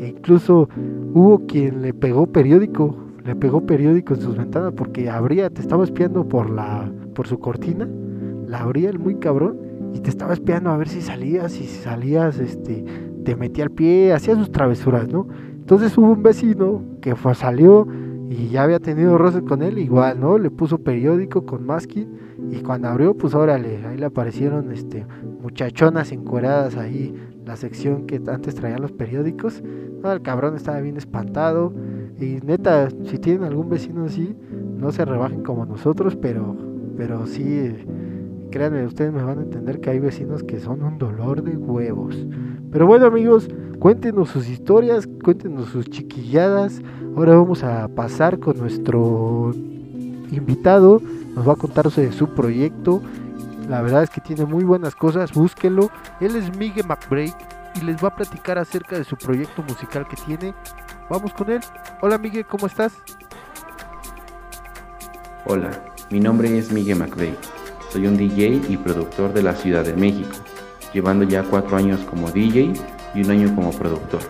E 0.00 0.08
incluso 0.16 0.70
hubo 1.12 1.44
quien 1.46 1.82
le 1.82 1.92
pegó 1.92 2.26
periódico, 2.26 2.96
le 3.22 3.36
pegó 3.36 3.66
periódico 3.66 4.14
en 4.14 4.20
sus 4.22 4.34
ventanas 4.34 4.72
porque 4.74 5.10
abría, 5.10 5.50
te 5.50 5.60
estaba 5.60 5.84
espiando 5.84 6.26
por 6.26 6.48
la 6.48 6.90
por 7.14 7.26
su 7.26 7.38
cortina, 7.38 7.86
la 8.46 8.60
abría 8.60 8.90
el 8.90 8.98
muy 8.98 9.16
cabrón 9.16 9.58
y 9.94 10.00
te 10.00 10.10
estaba 10.10 10.32
espiando 10.32 10.70
a 10.70 10.76
ver 10.76 10.88
si 10.88 11.00
salías 11.00 11.58
y 11.60 11.64
si 11.64 11.82
salías 11.82 12.38
este 12.38 12.84
te 13.24 13.34
metía 13.34 13.64
al 13.64 13.70
pie, 13.70 14.12
hacía 14.12 14.36
sus 14.36 14.52
travesuras, 14.52 15.08
¿no? 15.08 15.26
Entonces 15.50 15.98
hubo 15.98 16.12
un 16.12 16.22
vecino 16.22 16.82
que 17.00 17.16
fue, 17.16 17.34
salió 17.34 17.88
y 18.30 18.48
ya 18.48 18.62
había 18.62 18.78
tenido 18.78 19.18
roces 19.18 19.42
con 19.42 19.62
él, 19.62 19.78
igual, 19.78 20.20
¿no? 20.20 20.38
Le 20.38 20.50
puso 20.50 20.78
periódico 20.78 21.44
con 21.44 21.66
masking 21.66 22.08
y 22.50 22.60
cuando 22.60 22.88
abrió, 22.88 23.16
pues 23.16 23.34
órale, 23.34 23.84
ahí 23.84 23.96
le 23.96 24.06
aparecieron 24.06 24.70
este 24.70 25.06
muchachonas 25.42 26.12
encueradas 26.12 26.76
ahí, 26.76 27.14
la 27.44 27.56
sección 27.56 28.06
que 28.06 28.20
antes 28.28 28.54
traían 28.54 28.82
los 28.82 28.92
periódicos. 28.92 29.62
No, 30.02 30.12
el 30.12 30.22
cabrón 30.22 30.54
estaba 30.54 30.80
bien 30.80 30.96
espantado. 30.96 31.72
Y 32.20 32.38
neta, 32.44 32.88
si 33.04 33.18
tienen 33.18 33.44
algún 33.44 33.68
vecino 33.68 34.04
así, 34.04 34.36
no 34.76 34.92
se 34.92 35.04
rebajen 35.04 35.42
como 35.42 35.66
nosotros, 35.66 36.16
pero, 36.16 36.56
pero 36.96 37.26
sí, 37.26 37.72
créanme, 38.50 38.84
ustedes 38.86 39.12
me 39.12 39.22
van 39.22 39.38
a 39.38 39.42
entender 39.42 39.80
que 39.80 39.90
hay 39.90 39.98
vecinos 39.98 40.42
que 40.42 40.60
son 40.60 40.82
un 40.82 40.98
dolor 40.98 41.42
de 41.42 41.56
huevos. 41.56 42.16
Pero 42.70 42.86
bueno 42.86 43.06
amigos, 43.06 43.48
cuéntenos 43.78 44.30
sus 44.30 44.48
historias, 44.48 45.08
cuéntenos 45.24 45.68
sus 45.68 45.88
chiquilladas. 45.88 46.80
Ahora 47.16 47.36
vamos 47.36 47.62
a 47.62 47.88
pasar 47.88 48.38
con 48.38 48.58
nuestro 48.58 49.52
invitado, 50.30 51.00
nos 51.34 51.48
va 51.48 51.54
a 51.54 51.56
contar 51.56 51.90
sobre 51.90 52.12
su 52.12 52.28
proyecto. 52.28 53.02
La 53.68 53.82
verdad 53.82 54.02
es 54.02 54.10
que 54.10 54.20
tiene 54.20 54.44
muy 54.44 54.64
buenas 54.64 54.94
cosas, 54.94 55.32
búsquenlo. 55.32 55.90
Él 56.20 56.36
es 56.36 56.56
Miguel 56.56 56.86
McBrake 56.86 57.34
y 57.74 57.84
les 57.84 58.02
va 58.02 58.08
a 58.08 58.16
platicar 58.16 58.58
acerca 58.58 58.96
de 58.96 59.04
su 59.04 59.16
proyecto 59.16 59.62
musical 59.62 60.06
que 60.08 60.16
tiene. 60.16 60.54
Vamos 61.10 61.32
con 61.32 61.50
él. 61.50 61.60
Hola 62.00 62.18
Miguel, 62.18 62.46
¿cómo 62.46 62.66
estás? 62.66 62.92
Hola, 65.46 65.70
mi 66.10 66.20
nombre 66.20 66.56
es 66.58 66.72
Miguel 66.72 66.98
McVeigh. 66.98 67.55
Soy 67.92 68.06
un 68.06 68.16
DJ 68.16 68.62
y 68.68 68.76
productor 68.76 69.32
de 69.32 69.42
la 69.42 69.54
Ciudad 69.54 69.84
de 69.84 69.94
México, 69.94 70.34
llevando 70.92 71.24
ya 71.24 71.44
cuatro 71.44 71.76
años 71.76 72.00
como 72.00 72.30
DJ 72.30 72.72
y 73.14 73.22
un 73.22 73.30
año 73.30 73.54
como 73.54 73.70
productor. 73.70 74.20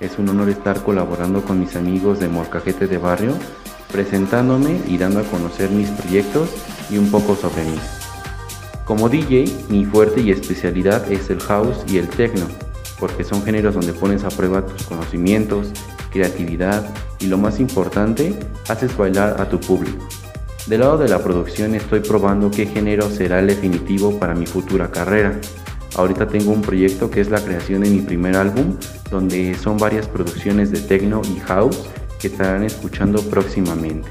Es 0.00 0.18
un 0.18 0.28
honor 0.28 0.48
estar 0.48 0.82
colaborando 0.82 1.42
con 1.42 1.60
mis 1.60 1.76
amigos 1.76 2.20
de 2.20 2.28
Morcajete 2.28 2.86
de 2.86 2.98
Barrio, 2.98 3.32
presentándome 3.92 4.80
y 4.88 4.98
dando 4.98 5.20
a 5.20 5.24
conocer 5.24 5.70
mis 5.70 5.88
proyectos 5.90 6.50
y 6.90 6.98
un 6.98 7.10
poco 7.10 7.36
sobre 7.36 7.64
mí. 7.64 7.78
Como 8.84 9.08
DJ, 9.08 9.44
mi 9.68 9.84
fuerte 9.84 10.20
y 10.20 10.30
especialidad 10.30 11.10
es 11.10 11.28
el 11.30 11.40
house 11.40 11.84
y 11.88 11.98
el 11.98 12.08
techno, 12.08 12.46
porque 12.98 13.24
son 13.24 13.42
géneros 13.42 13.74
donde 13.74 13.92
pones 13.92 14.24
a 14.24 14.28
prueba 14.28 14.64
tus 14.64 14.84
conocimientos, 14.84 15.68
creatividad 16.10 16.88
y 17.20 17.26
lo 17.26 17.36
más 17.36 17.60
importante, 17.60 18.38
haces 18.68 18.96
bailar 18.96 19.40
a 19.40 19.48
tu 19.48 19.60
público. 19.60 20.06
Del 20.66 20.80
lado 20.80 20.98
de 20.98 21.08
la 21.08 21.22
producción 21.22 21.76
estoy 21.76 22.00
probando 22.00 22.50
qué 22.50 22.66
género 22.66 23.08
será 23.08 23.38
el 23.38 23.46
definitivo 23.46 24.18
para 24.18 24.34
mi 24.34 24.46
futura 24.46 24.90
carrera. 24.90 25.38
Ahorita 25.94 26.26
tengo 26.26 26.50
un 26.50 26.60
proyecto 26.60 27.08
que 27.08 27.20
es 27.20 27.30
la 27.30 27.40
creación 27.40 27.82
de 27.82 27.90
mi 27.90 28.00
primer 28.00 28.36
álbum, 28.36 28.76
donde 29.08 29.54
son 29.54 29.78
varias 29.78 30.08
producciones 30.08 30.72
de 30.72 30.80
techno 30.80 31.22
y 31.24 31.38
house 31.38 31.86
que 32.20 32.26
estarán 32.26 32.64
escuchando 32.64 33.22
próximamente. 33.22 34.08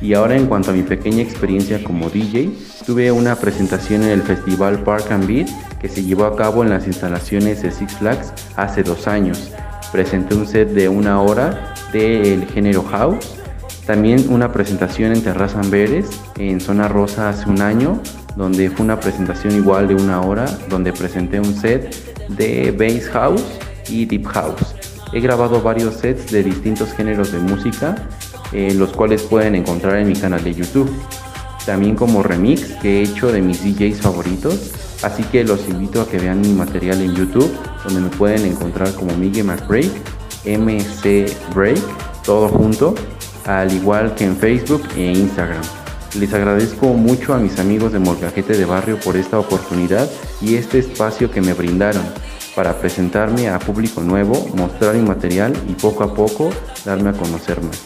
Y 0.00 0.14
ahora 0.14 0.36
en 0.36 0.46
cuanto 0.46 0.72
a 0.72 0.74
mi 0.74 0.82
pequeña 0.82 1.22
experiencia 1.22 1.84
como 1.84 2.10
DJ, 2.10 2.50
tuve 2.84 3.12
una 3.12 3.36
presentación 3.36 4.02
en 4.02 4.10
el 4.10 4.22
festival 4.22 4.82
Park 4.82 5.12
and 5.12 5.28
Beat 5.28 5.48
que 5.80 5.88
se 5.88 6.02
llevó 6.02 6.24
a 6.24 6.34
cabo 6.34 6.64
en 6.64 6.70
las 6.70 6.88
instalaciones 6.88 7.62
de 7.62 7.70
Six 7.70 7.94
Flags 7.94 8.32
hace 8.56 8.82
dos 8.82 9.06
años. 9.06 9.52
Presenté 9.92 10.34
un 10.34 10.48
set 10.48 10.70
de 10.70 10.88
una 10.88 11.22
hora 11.22 11.74
del 11.92 12.46
género 12.46 12.82
house. 12.82 13.39
También 13.90 14.26
una 14.28 14.52
presentación 14.52 15.12
en 15.12 15.20
Terraza 15.20 15.58
Amberes, 15.58 16.06
en 16.38 16.60
Zona 16.60 16.86
Rosa 16.86 17.28
hace 17.28 17.50
un 17.50 17.60
año, 17.60 18.00
donde 18.36 18.70
fue 18.70 18.84
una 18.84 19.00
presentación 19.00 19.56
igual 19.56 19.88
de 19.88 19.96
una 19.96 20.20
hora, 20.20 20.44
donde 20.68 20.92
presenté 20.92 21.40
un 21.40 21.52
set 21.56 21.92
de 22.28 22.70
bass 22.70 23.08
house 23.08 23.44
y 23.88 24.04
deep 24.04 24.26
house. 24.28 24.76
He 25.12 25.18
grabado 25.18 25.60
varios 25.60 25.96
sets 25.96 26.30
de 26.30 26.44
distintos 26.44 26.92
géneros 26.92 27.32
de 27.32 27.40
música, 27.40 27.96
eh, 28.52 28.72
los 28.74 28.92
cuales 28.92 29.22
pueden 29.22 29.56
encontrar 29.56 29.96
en 29.96 30.06
mi 30.06 30.14
canal 30.14 30.44
de 30.44 30.54
YouTube. 30.54 30.88
También 31.66 31.96
como 31.96 32.22
remix 32.22 32.74
que 32.80 33.00
he 33.00 33.02
hecho 33.02 33.32
de 33.32 33.42
mis 33.42 33.64
DJs 33.64 34.02
favoritos, 34.02 34.70
así 35.02 35.24
que 35.24 35.42
los 35.42 35.68
invito 35.68 36.00
a 36.00 36.08
que 36.08 36.18
vean 36.18 36.40
mi 36.40 36.52
material 36.52 37.00
en 37.00 37.16
YouTube, 37.16 37.50
donde 37.82 38.02
me 38.02 38.10
pueden 38.10 38.46
encontrar 38.46 38.92
como 38.92 39.16
Miguel 39.16 39.46
McBreak, 39.46 39.90
MC 40.44 41.26
Break, 41.56 41.80
todo 42.22 42.46
junto, 42.46 42.94
al 43.46 43.72
igual 43.72 44.14
que 44.14 44.24
en 44.24 44.36
Facebook 44.36 44.82
e 44.96 45.12
Instagram. 45.12 45.62
Les 46.18 46.32
agradezco 46.34 46.86
mucho 46.94 47.34
a 47.34 47.38
mis 47.38 47.58
amigos 47.58 47.92
de 47.92 48.00
Molcajete 48.00 48.56
de 48.56 48.64
Barrio 48.64 48.98
por 48.98 49.16
esta 49.16 49.38
oportunidad 49.38 50.10
y 50.40 50.56
este 50.56 50.80
espacio 50.80 51.30
que 51.30 51.40
me 51.40 51.54
brindaron 51.54 52.02
para 52.54 52.74
presentarme 52.78 53.48
a 53.48 53.58
público 53.58 54.00
nuevo, 54.00 54.48
mostrar 54.54 54.94
mi 54.94 55.02
material 55.02 55.52
y 55.68 55.72
poco 55.74 56.02
a 56.02 56.14
poco 56.14 56.50
darme 56.84 57.10
a 57.10 57.12
conocer 57.12 57.62
más. 57.62 57.80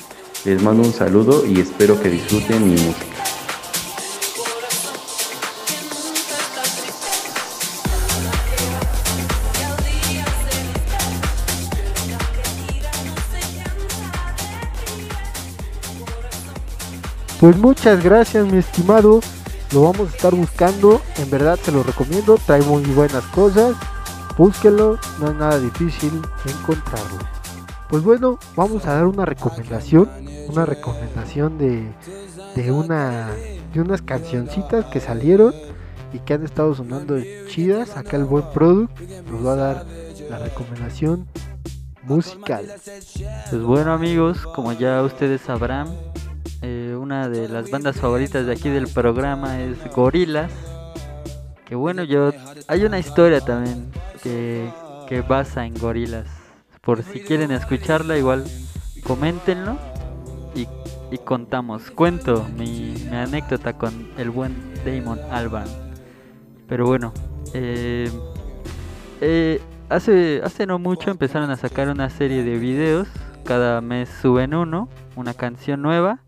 Les 0.45 0.63
mando 0.63 0.83
un 0.83 0.93
saludo 0.93 1.45
y 1.47 1.61
espero 1.61 2.01
que 2.01 2.11
disfruten 2.11 2.65
mi 2.65 2.81
música. 2.81 3.14
Pues 17.45 17.59
muchas 17.59 18.03
gracias 18.03 18.51
mi 18.51 18.57
estimado, 18.57 19.21
lo 19.71 19.83
vamos 19.83 20.11
a 20.11 20.17
estar 20.17 20.35
buscando, 20.35 21.03
en 21.19 21.29
verdad 21.29 21.59
se 21.63 21.73
lo 21.73 21.83
recomiendo, 21.83 22.39
trae 22.47 22.63
muy 22.63 22.83
buenas 22.85 23.23
cosas, 23.25 23.77
búsquenlo, 24.39 24.99
no 25.21 25.29
es 25.29 25.35
nada 25.35 25.59
difícil 25.61 26.23
encontrarlo. 26.47 27.19
Pues 27.91 28.03
bueno, 28.03 28.39
vamos 28.57 28.87
a 28.87 28.95
dar 28.95 29.05
una 29.05 29.27
recomendación, 29.27 30.09
una 30.49 30.65
recomendación 30.65 31.59
de, 31.59 31.87
de 32.57 32.73
una 32.73 33.29
de 33.75 33.81
unas 33.83 34.01
cancioncitas 34.01 34.87
que 34.87 35.01
salieron 35.01 35.53
y 36.15 36.21
que 36.21 36.33
han 36.33 36.45
estado 36.45 36.75
sonando 36.75 37.21
chidas. 37.49 37.99
Acá 37.99 38.17
el 38.17 38.25
buen 38.25 38.51
product 38.55 38.99
nos 39.31 39.45
va 39.45 39.53
a 39.53 39.57
dar 39.57 39.87
la 40.31 40.39
recomendación 40.39 41.29
musical. 42.05 42.73
Pues 43.51 43.63
bueno 43.63 43.93
amigos, 43.93 44.47
como 44.55 44.73
ya 44.73 45.03
ustedes 45.03 45.43
sabrán, 45.43 45.89
una 47.05 47.29
de 47.29 47.49
las 47.49 47.71
bandas 47.71 47.97
favoritas 47.97 48.47
de 48.47 48.53
aquí 48.53 48.69
del 48.69 48.89
programa 48.89 49.61
es 49.61 49.77
Gorilas. 49.95 50.51
Que 51.65 51.75
bueno, 51.75 52.03
yo 52.03 52.33
hay 52.67 52.85
una 52.85 52.99
historia 52.99 53.41
también 53.41 53.91
que 54.23 54.69
que 55.07 55.21
basa 55.21 55.67
en 55.67 55.75
gorilas. 55.75 56.27
Por 56.81 57.03
si 57.03 57.21
quieren 57.21 57.51
escucharla, 57.51 58.19
igual 58.19 58.45
coméntenlo 59.05 59.79
y, 60.55 60.67
y 61.11 61.19
contamos. 61.19 61.91
Cuento 61.91 62.47
mi, 62.57 62.95
mi, 63.11 63.17
anécdota 63.17 63.75
con 63.75 64.11
el 64.19 64.31
buen 64.31 64.55
Damon 64.85 65.21
Alban. 65.31 65.67
Pero 66.69 66.87
bueno, 66.87 67.13
eh, 67.53 68.11
eh, 69.21 69.61
hace, 69.89 70.41
hace 70.45 70.67
no 70.67 70.79
mucho 70.79 71.11
empezaron 71.11 71.51
a 71.51 71.57
sacar 71.57 71.89
una 71.89 72.11
serie 72.11 72.43
de 72.43 72.59
videos. 72.59 73.09
Cada 73.45 73.81
mes 73.81 74.09
suben 74.23 74.55
uno, 74.55 74.89
una 75.17 75.35
canción 75.35 75.83
nueva. 75.83 76.24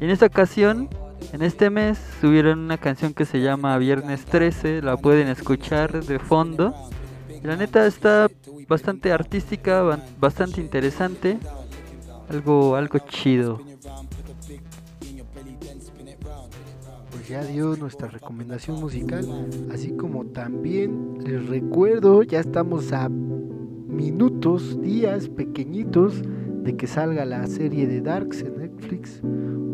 En 0.00 0.08
esta 0.08 0.24
ocasión, 0.24 0.88
en 1.34 1.42
este 1.42 1.68
mes, 1.68 1.98
subieron 2.22 2.60
una 2.60 2.78
canción 2.78 3.12
que 3.12 3.26
se 3.26 3.42
llama 3.42 3.76
Viernes 3.76 4.24
13. 4.24 4.80
La 4.80 4.96
pueden 4.96 5.28
escuchar 5.28 6.02
de 6.02 6.18
fondo. 6.18 6.74
Y 7.28 7.46
la 7.46 7.54
neta 7.56 7.86
está 7.86 8.30
bastante 8.66 9.12
artística, 9.12 10.00
bastante 10.18 10.62
interesante. 10.62 11.38
Algo, 12.30 12.76
algo 12.76 12.98
chido. 13.00 13.60
Pues 17.10 17.28
ya 17.28 17.44
dio 17.44 17.76
nuestra 17.76 18.08
recomendación 18.08 18.80
musical, 18.80 19.26
así 19.70 19.90
como 19.98 20.24
también 20.24 21.18
les 21.22 21.46
recuerdo, 21.46 22.22
ya 22.22 22.40
estamos 22.40 22.92
a 22.92 23.10
minutos, 23.10 24.80
días 24.80 25.28
pequeñitos 25.28 26.22
de 26.62 26.76
que 26.76 26.86
salga 26.86 27.26
la 27.26 27.46
serie 27.46 27.86
de 27.86 28.00
Darks 28.00 28.40
en 28.40 28.56
Netflix. 28.56 29.20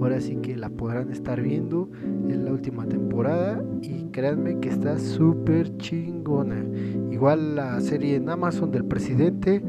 Ahora 0.00 0.20
sí 0.20 0.36
que 0.36 0.56
la 0.56 0.68
podrán 0.68 1.10
estar 1.10 1.40
viendo 1.40 1.88
en 2.02 2.44
la 2.44 2.52
última 2.52 2.86
temporada 2.86 3.64
y 3.82 4.04
créanme 4.12 4.60
que 4.60 4.68
está 4.68 4.98
súper 4.98 5.76
chingona. 5.78 6.64
Igual 7.10 7.56
la 7.56 7.80
serie 7.80 8.16
en 8.16 8.28
Amazon 8.28 8.70
del 8.70 8.84
presidente 8.84 9.62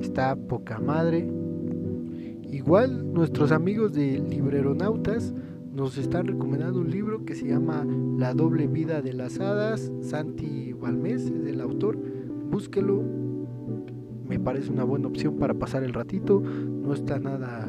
está 0.00 0.36
poca 0.36 0.78
madre. 0.78 1.28
Igual 2.50 3.12
nuestros 3.12 3.52
amigos 3.52 3.92
de 3.92 4.18
Libreronautas 4.18 5.34
nos 5.72 5.98
están 5.98 6.26
recomendando 6.26 6.80
un 6.80 6.90
libro 6.90 7.24
que 7.24 7.34
se 7.34 7.46
llama 7.46 7.86
La 8.16 8.34
doble 8.34 8.66
vida 8.66 9.02
de 9.02 9.12
las 9.12 9.38
hadas. 9.38 9.92
Santi 10.00 10.72
Balmés 10.72 11.26
es 11.26 11.46
el 11.46 11.60
autor. 11.60 11.98
Búsquelo. 12.50 13.04
Me 14.26 14.40
parece 14.40 14.72
una 14.72 14.84
buena 14.84 15.08
opción 15.08 15.36
para 15.36 15.54
pasar 15.54 15.84
el 15.84 15.92
ratito. 15.92 16.40
No 16.40 16.94
está 16.94 17.18
nada... 17.18 17.68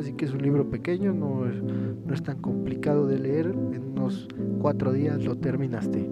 Ahora 0.00 0.08
sí 0.08 0.16
que 0.16 0.24
es 0.24 0.32
un 0.32 0.40
libro 0.40 0.70
pequeño. 0.70 1.12
No 1.12 1.44
es, 1.44 1.62
no 1.62 2.14
es 2.14 2.22
tan 2.22 2.38
complicado 2.38 3.06
de 3.06 3.18
leer. 3.18 3.48
En 3.48 3.92
unos 3.92 4.26
cuatro 4.58 4.94
días 4.94 5.22
lo 5.22 5.36
terminaste. 5.36 6.08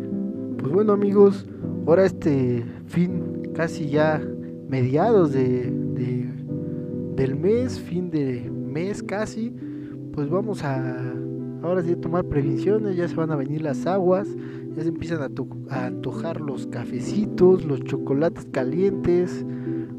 Pues 0.58 0.70
bueno 0.70 0.92
amigos. 0.92 1.46
Ahora 1.86 2.04
este 2.04 2.66
fin 2.84 3.48
casi 3.54 3.88
ya 3.88 4.22
mediados 4.68 5.32
de, 5.32 5.70
de 5.70 6.28
del 7.16 7.34
mes, 7.34 7.80
fin 7.80 8.10
de 8.10 8.50
mes 8.50 9.02
casi, 9.02 9.56
pues 10.12 10.28
vamos 10.28 10.62
a 10.64 11.14
ahora 11.62 11.82
sí 11.82 11.96
tomar 11.96 12.26
previsiones, 12.26 12.94
ya 12.94 13.08
se 13.08 13.14
van 13.14 13.30
a 13.30 13.36
venir 13.36 13.62
las 13.62 13.86
aguas, 13.86 14.28
ya 14.76 14.82
se 14.82 14.90
empiezan 14.90 15.22
a, 15.22 15.86
antojar 15.86 16.42
los 16.42 16.66
cafecitos, 16.66 17.64
los 17.64 17.82
chocolates 17.84 18.46
calientes, 18.52 19.46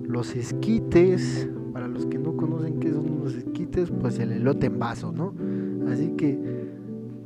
los 0.04 0.36
esquites, 0.36 1.50
para 1.72 1.88
los 1.88 2.06
que 2.06 2.18
no 2.18 2.36
conocen 2.36 2.80
qué 2.80 2.92
son 2.92 3.20
los 3.24 3.36
esquites, 3.36 3.92
pues 3.92 4.20
el 4.20 4.32
elote 4.32 4.68
en 4.68 4.80
vaso, 4.80 5.12
¿no? 5.12 5.34
Así 5.92 6.10
que 6.18 6.40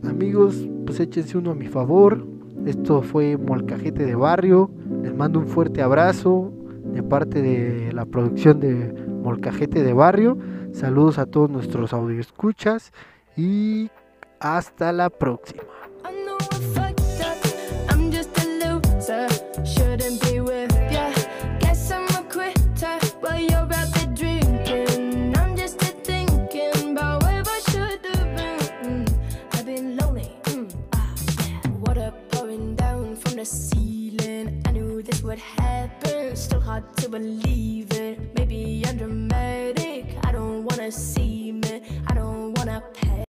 amigos, 0.08 0.68
pues 0.86 1.00
échense 1.00 1.38
uno 1.38 1.52
a 1.52 1.56
mi 1.56 1.68
favor. 1.68 2.26
Esto 2.66 3.02
fue 3.02 3.38
Molcajete 3.38 4.06
de 4.06 4.16
Barrio. 4.16 4.70
Les 5.02 5.16
mando 5.16 5.40
un 5.40 5.48
fuerte 5.48 5.82
abrazo 5.82 6.52
de 6.94 7.04
parte 7.04 7.42
de 7.42 7.92
la 7.94 8.06
producción 8.06 8.60
de 8.60 8.94
Molcajete 9.24 9.84
de 9.84 9.94
Barrio. 9.94 10.38
Saludos 10.72 11.20
a 11.20 11.26
todos 11.26 11.50
nuestros 11.50 11.94
audioescuchas 11.94 12.92
y 13.36 13.90
hasta 14.40 14.92
la 14.92 15.10
próxima. 15.10 15.64
Hard 36.74 36.98
to 36.98 37.08
believe 37.08 37.92
it. 37.92 38.18
Maybe 38.34 38.84
I'm 38.88 38.98
dramatic. 38.98 40.18
I 40.24 40.32
don't 40.32 40.64
wanna 40.66 40.92
see 40.92 41.52
me. 41.52 41.74
I 42.08 42.16
don't 42.16 42.58
wanna 42.58 42.82
pay. 42.96 43.14